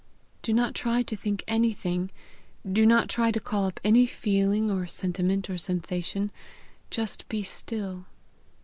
[0.41, 2.09] Do not try to think anything.
[2.67, 6.31] Do not try to call up any feeling or sentiment or sensation;
[6.89, 8.07] just be still.